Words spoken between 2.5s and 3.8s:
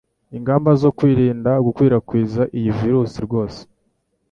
iyi virus rwose